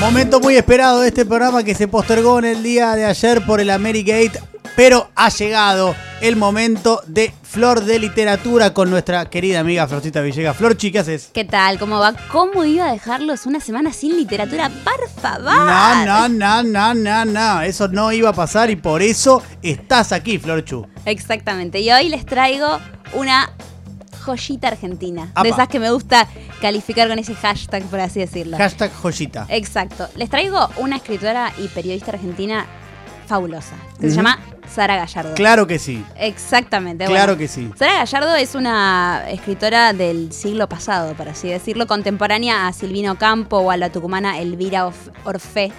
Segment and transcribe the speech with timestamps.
[0.00, 3.60] Momento muy esperado de este programa que se postergó en el día de ayer por
[3.60, 4.40] el Amerigate,
[4.76, 10.56] pero ha llegado el momento de Flor de Literatura con nuestra querida amiga Florcita Villegas.
[10.56, 11.30] Florchi, ¿qué haces?
[11.34, 11.80] ¿Qué tal?
[11.80, 12.14] ¿Cómo va?
[12.30, 14.70] ¿Cómo iba a dejarlos una semana sin literatura?
[14.84, 15.52] Por favor.
[15.52, 17.62] No, no, no, no, no, no.
[17.62, 20.86] Eso no iba a pasar y por eso estás aquí, Florchu.
[21.06, 21.80] Exactamente.
[21.80, 22.78] Y hoy les traigo
[23.14, 23.50] una
[24.28, 25.30] joyita argentina.
[25.32, 25.42] Apa.
[25.42, 26.28] De esas que me gusta
[26.60, 28.56] calificar con ese hashtag, por así decirlo.
[28.58, 29.46] Hashtag joyita.
[29.48, 30.08] Exacto.
[30.16, 32.66] Les traigo una escritora y periodista argentina
[33.26, 33.74] fabulosa.
[34.00, 34.38] Que se llama
[34.74, 35.34] Sara Gallardo.
[35.34, 36.02] Claro que sí.
[36.16, 37.04] Exactamente.
[37.04, 37.38] Claro bueno.
[37.38, 37.70] que sí.
[37.78, 43.58] Sara Gallardo es una escritora del siglo pasado, por así decirlo, contemporánea a Silvino Campo
[43.58, 45.72] o a la tucumana Elvira Orf- Orfé.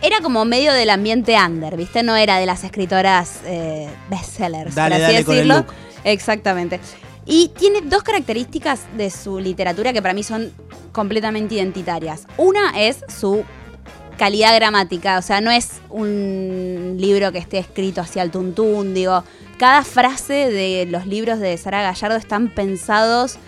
[0.00, 2.02] Era como medio del ambiente under, ¿viste?
[2.02, 5.56] No era de las escritoras eh, bestsellers, Dale, por así dale con el decirlo.
[5.58, 5.74] look.
[6.04, 6.80] Exactamente.
[7.24, 10.52] Y tiene dos características de su literatura que para mí son
[10.92, 12.26] completamente identitarias.
[12.36, 13.44] Una es su
[14.18, 19.24] calidad gramática, o sea, no es un libro que esté escrito hacia el tuntún, digo,
[19.58, 23.38] cada frase de los libros de Sara Gallardo están pensados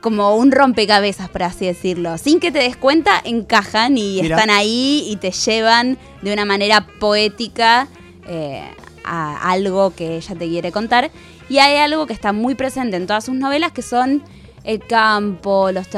[0.00, 2.16] como un rompecabezas, por así decirlo.
[2.18, 6.86] Sin que te des cuenta, encajan y están ahí y te llevan de una manera
[7.00, 7.88] poética
[8.28, 8.70] eh,
[9.08, 11.10] a algo que ella te quiere contar.
[11.48, 14.22] Y hay algo que está muy presente en todas sus novelas, que son
[14.64, 15.88] el campo, los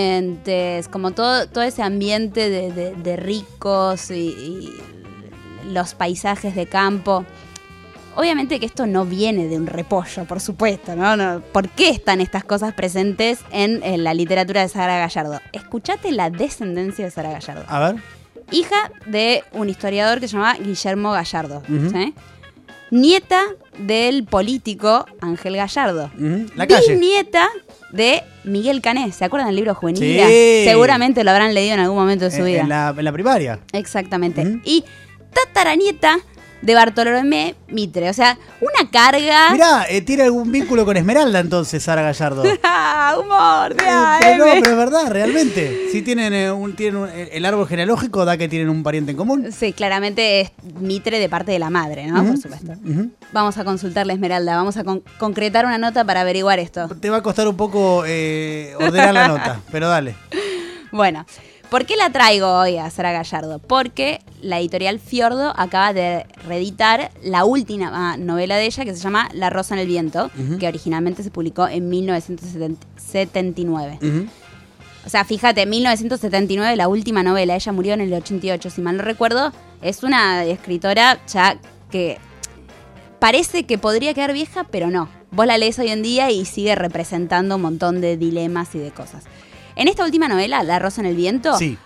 [0.00, 4.72] terratenientes, como todo, todo ese ambiente de, de- de ricos y, y
[5.72, 7.24] los paisajes de campo.
[8.14, 11.16] Obviamente que esto no viene de un repollo, por supuesto, ¿no?
[11.16, 15.40] No, ¿Por qué están estas cosas presentes en, en la literatura de Sara Gallardo?
[15.52, 17.64] Escuchate la descendencia de Sara Gallardo.
[17.68, 17.96] A ver.
[18.52, 21.62] Hija de un historiador que se llamaba Guillermo Gallardo.
[21.66, 22.14] ¿sí?
[22.90, 23.40] Nieta
[23.78, 26.10] del político Ángel Gallardo.
[26.16, 26.46] Ujú.
[26.54, 26.96] La calle.
[26.96, 27.48] Nieta
[27.92, 29.10] de Miguel Cané.
[29.12, 30.00] ¿Se acuerdan del libro Juvenil?
[30.02, 30.64] Sí.
[30.64, 32.60] Seguramente lo habrán leído en algún momento de su En- vida.
[32.60, 33.60] En la, en la primaria.
[33.72, 34.60] Exactamente.
[34.64, 34.84] Y
[35.32, 36.18] tataranieta
[36.62, 38.08] de Bartolomé Mitre.
[38.10, 39.52] O sea, una carga.
[39.52, 42.44] Mirá, eh, tiene algún vínculo con Esmeralda entonces, Sara Gallardo.
[42.44, 43.74] Eh, ¡Ah, humor!
[43.74, 43.84] de
[44.20, 45.88] pero no, pero es verdad, realmente.
[45.92, 49.16] Si tienen, eh, un, tienen un- el árbol genealógico, da que tienen un pariente en
[49.16, 49.52] común.
[49.52, 50.50] Sí, claramente es
[50.80, 52.24] Mitre de parte de la madre, ¿no?
[52.24, 52.72] Por supuesto.
[53.32, 56.88] Vamos a consultarle a Esmeralda, vamos a con- concretar una nota para averiguar esto.
[57.00, 60.14] Te va a costar un poco eh, ordenar la nota, pero dale.
[60.92, 61.26] Bueno,
[61.70, 63.58] ¿por qué la traigo hoy a Sara Gallardo?
[63.58, 69.28] Porque la editorial Fiordo acaba de reeditar la última novela de ella que se llama
[69.32, 73.98] La Rosa en el Viento, que originalmente se publicó en 1979.
[74.02, 74.26] Ujú.
[75.04, 79.04] O sea, fíjate, 1979, la última novela, ella murió en el 88, si mal no
[79.04, 81.60] recuerdo, es una escritora ya
[81.90, 82.18] que
[83.20, 85.08] parece que podría quedar vieja, pero no.
[85.30, 88.90] Vos la lees hoy en día y sigue representando un montón de dilemas y de
[88.90, 89.24] cosas.
[89.76, 91.78] En esta última novela, La Rosa en el Viento, Sí.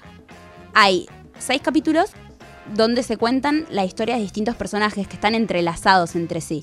[0.75, 1.09] hay
[1.39, 2.11] seis capítulos
[2.75, 6.63] donde se cuentan la historia de distintos personajes que están entrelazados entre sí.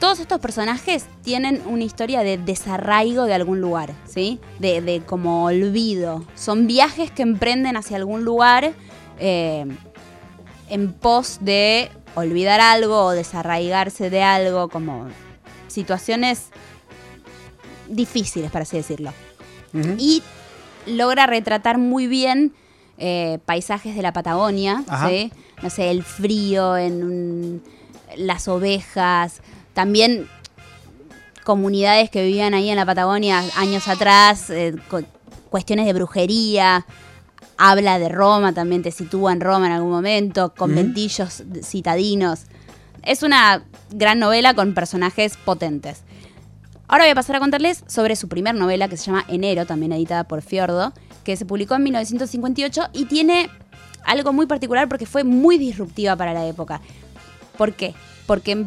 [0.00, 4.40] Todos estos personajes tienen una historia de desarraigo de algún lugar, ¿sí?
[4.60, 6.24] De, de como olvido.
[6.34, 8.72] Son viajes que emprenden hacia algún lugar
[9.18, 9.66] eh,
[10.70, 15.08] en pos de olvidar algo o desarraigarse de algo, como
[15.68, 16.46] situaciones
[17.88, 19.12] difíciles, para así decirlo
[19.74, 19.96] Ujú.
[19.98, 20.22] y
[20.86, 22.52] logra retratar muy bien
[22.98, 24.84] eh, paisajes de la Patagonia.
[25.08, 25.32] ¿sí?
[25.62, 27.62] no sé, el frío, en un-
[28.16, 29.40] las ovejas,
[29.74, 30.28] también
[31.44, 35.04] comunidades que vivían ahí en la Patagonia años atrás, eh, cu-
[35.50, 36.86] cuestiones de brujería,
[37.58, 42.42] habla de Roma, también te sitúa en Roma en algún momento, conventillos citadinos.
[43.02, 46.02] Es una gran novela con personajes potentes.
[46.92, 49.92] Ahora voy a pasar a contarles sobre su primer novela que se llama Enero, también
[49.92, 50.92] editada por Fiordo,
[51.24, 53.48] que se publicó en 1958 y tiene
[54.04, 56.82] algo muy particular porque fue muy disruptiva para la época.
[57.56, 57.94] ¿Por qué?
[58.26, 58.66] Porque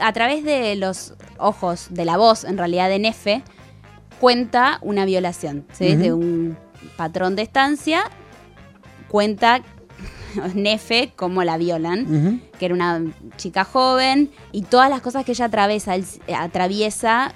[0.00, 3.44] a través de los ojos, de la voz en realidad de Nefe,
[4.18, 5.92] cuenta una violación ¿sí?
[5.92, 6.02] Ujú.
[6.02, 6.58] de un
[6.96, 8.10] patrón de estancia,
[9.06, 9.62] cuenta
[10.54, 13.02] Nefe cómo la violan que era una
[13.36, 16.04] chica joven, y todas las cosas que ella atraviesa, el-
[16.36, 17.32] atraviesa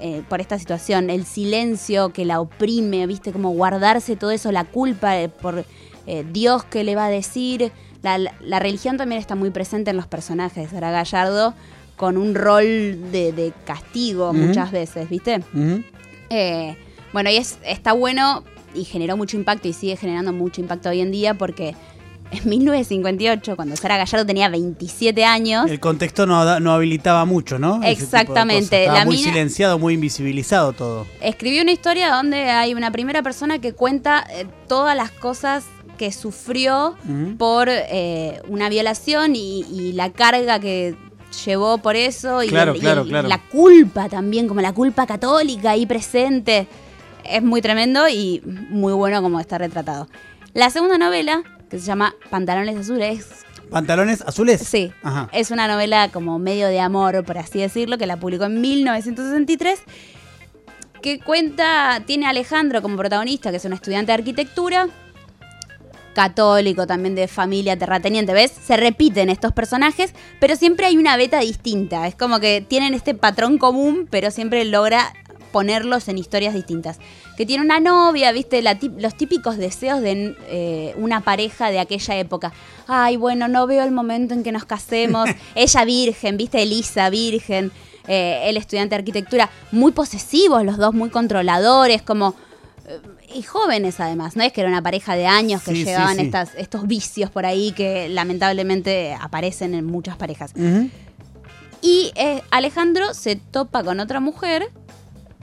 [0.00, 4.64] eh, por esta situación, el silencio que la oprime, viste, como guardarse todo eso, la
[4.64, 5.64] culpa eh, por
[6.06, 7.70] eh, Dios que le va a decir.
[8.02, 11.54] La, la- la religión también está muy presente en los personajes, Sara Gallardo,
[11.96, 12.64] con un rol
[13.12, 15.40] de, de castigo muchas veces, ¿viste?
[16.30, 16.76] Eh,
[17.12, 18.42] bueno, y es, está bueno
[18.74, 21.76] y generó mucho impacto y sigue generando mucho impacto hoy en día porque
[22.32, 26.36] en 1958, cuando Sara Gallardo tenía 27 años, El contexto no,
[26.72, 27.80] habilitaba mucho, ¿no?
[27.82, 28.82] Exactamente.
[28.82, 31.06] Estaba La muy mina- silenciado, muy invisibilizado todo.
[31.20, 35.64] escribió una historia donde hay una primera persona que cuenta eh, todas las cosas
[35.98, 36.96] que sufrió
[37.38, 40.96] por eh, una violación y, y la carga que
[41.46, 43.28] llevó por eso y, Claro, el- y claro, claro.
[43.28, 46.66] la culpa también, como la culpa católica ahí presente.
[47.24, 50.08] Es muy tremendo y muy bueno como está retratado.
[50.54, 53.26] La segunda novela, que se llama Pantalones Azules,
[53.70, 54.60] ¿Pantalones azules?
[54.60, 55.30] Sí, Ajá.
[55.32, 59.80] es una novela como medio de amor, por así decirlo, que la publicó en 1963,
[61.00, 64.88] que cuenta, tiene a Alejandro como protagonista, que es un estudiante de arquitectura,
[66.12, 68.52] católico también de familia terrateniente, ¿ves?
[68.52, 73.14] Se repiten estos personajes, pero siempre hay una beta distinta, es como que tienen este
[73.14, 75.14] patrón común, pero siempre logra
[75.52, 76.98] ponerlos en historias distintas.
[77.36, 82.16] Que tiene una novia, viste, La los típicos deseos de eh, una pareja de aquella
[82.18, 82.52] época.
[82.88, 85.28] Ay, bueno, no veo el momento en que nos casemos.
[85.54, 87.70] Ella virgen, viste, Elisa virgen,
[88.08, 92.34] eh, el estudiante de arquitectura, muy posesivos los dos, muy controladores, como...
[92.88, 92.98] eh,
[93.34, 96.22] Y jóvenes además, no es que era una pareja de años que Sí, llevaban sí.
[96.22, 100.52] estas, estos vicios por ahí que lamentablemente aparecen en muchas parejas.
[101.80, 104.70] Y eh, Alejandro se topa con otra mujer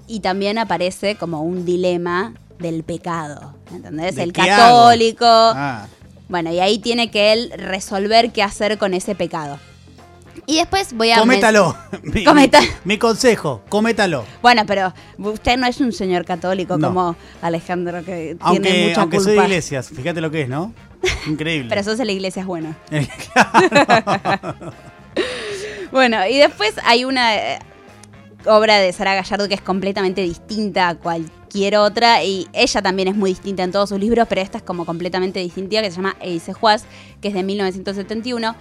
[0.10, 3.54] y también aparece como un dilema del pecado.
[3.72, 4.16] ¿Entendés?
[4.16, 5.26] ¿De El católico.
[5.26, 5.86] Ah,
[6.28, 9.58] Bueno, y ahí tiene que él resolver qué hacer con ese pecado.
[10.46, 11.20] Y después voy a...
[11.20, 11.76] cométalo.
[12.04, 14.26] Mi, Cometa- mi- mi consejo, cométalo.
[14.42, 16.88] Bueno, pero usted no es un señor católico No.
[16.88, 20.74] como Alejandro que tiene Aunque, mucha aunque soy de iglesias, fíjate lo que es, ¿no?
[21.28, 21.70] Increíble.
[21.70, 22.76] Pero sos de la iglesia es bueno.
[25.92, 27.60] Bueno, y después hay una eh,
[28.46, 33.16] obra de Sara Gallardo que es completamente distinta a cualquier otra y ella también es
[33.16, 36.16] muy distinta en todos sus libros, pero esta es como completamente distintiva que se llama
[36.22, 36.86] Eice Juaz,
[37.22, 38.56] que es de 1971.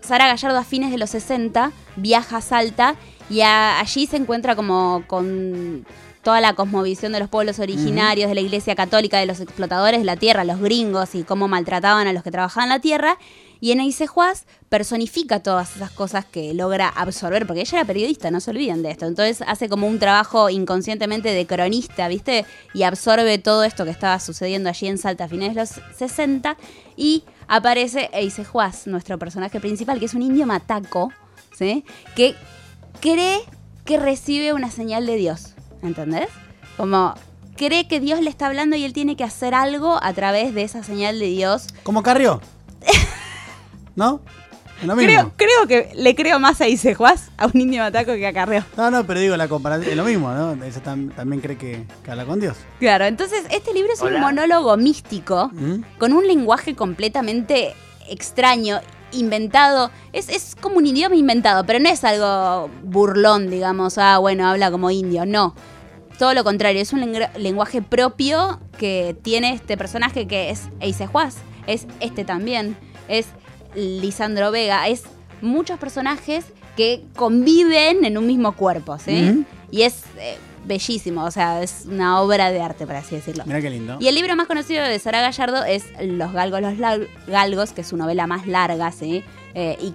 [0.00, 2.94] Sara Gallardo a fines de los 60 viaja a Salta
[3.28, 5.84] y a- allí se encuentra como con
[6.22, 10.04] toda la cosmovisión de los pueblos originarios, de la iglesia católica, de los explotadores de
[10.06, 13.16] la tierra, los gringos y cómo maltrataban a los que trabajaban la tierra.
[13.60, 18.40] Y en Eisejuaz personifica todas esas cosas que logra absorber, porque ella era periodista, no
[18.40, 19.06] se olviden de esto.
[19.06, 22.44] Entonces hace como un trabajo inconscientemente de cronista, ¿viste?
[22.74, 26.56] Y absorbe todo esto que estaba sucediendo allí en Salta a fines de los 60
[26.96, 31.12] y aparece Eisejuaz, nuestro personaje principal, que es un indio mataco,
[31.56, 31.84] ¿sí?
[32.14, 32.34] Que
[33.00, 33.40] cree
[33.84, 36.28] que recibe una señal de Dios, ¿entendés?
[36.76, 37.14] Como
[37.56, 40.62] cree que Dios le está hablando y él tiene que hacer algo a través de
[40.62, 41.66] esa señal de Dios.
[41.82, 42.40] ¿Cómo Carrió?
[43.98, 44.20] ¿No?
[44.80, 45.10] Es lo mismo.
[45.12, 48.62] Creo, creo que le creo más a Isejuaz, a un indio mataco que a Carreo.
[48.76, 49.90] No, no, pero digo la comparación.
[49.90, 50.52] Es lo mismo, ¿no?
[50.52, 52.56] Ella tam- también cree que, que habla con Dios.
[52.78, 54.16] Claro, entonces este libro es Hola.
[54.16, 55.82] un monólogo místico ¿Mm?
[55.98, 57.74] con un lenguaje completamente
[58.08, 58.78] extraño,
[59.10, 59.90] inventado.
[60.12, 64.70] Es, es como un idioma inventado, pero no es algo burlón, digamos, ah, bueno, habla
[64.70, 65.56] como indio, no.
[66.20, 67.00] Todo lo contrario, es un
[67.36, 71.36] lenguaje propio que tiene este personaje que es Eisejuaz,
[71.66, 72.76] es este también,
[73.08, 73.26] es
[73.74, 75.04] Lisandro Vega, es
[75.40, 79.44] muchos personajes que conviven en un mismo cuerpo, ¿sí?
[79.70, 83.44] Y es eh, bellísimo, o sea, es una obra de arte, por así decirlo.
[83.46, 83.96] Mira qué lindo.
[84.00, 86.74] Y el libro más conocido de Sara Gallardo es Los Galgos, los
[87.26, 89.24] Galgos, que es su novela más larga, ¿sí?
[89.54, 89.94] Eh, y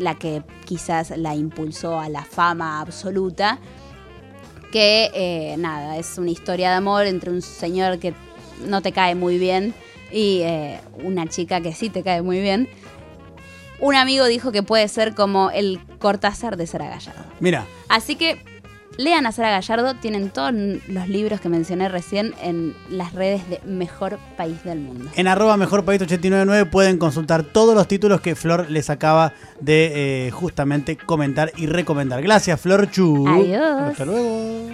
[0.00, 3.58] la que quizás la impulsó a la fama absoluta.
[4.72, 8.14] Que, eh, nada, es una historia de amor entre un señor que
[8.64, 9.74] no te cae muy bien
[10.10, 12.68] y eh, una chica que sí te cae muy bien.
[13.80, 17.24] Un amigo dijo que puede ser como el Cortázar de Sara Gallardo.
[17.40, 18.38] Mira, Así que
[18.96, 20.52] lean a Sara Gallardo, tienen todos
[20.88, 25.10] los libros que mencioné recién en las redes de Mejor País del Mundo.
[25.14, 30.26] en arroba mejor país 899 pueden consultar todos los títulos que Flor les acaba de
[30.26, 32.22] eh, justamente comentar y recomendar.
[32.22, 33.28] Gracias, Flor Chu.
[33.28, 33.90] Adiós.
[33.90, 34.70] Hasta luego.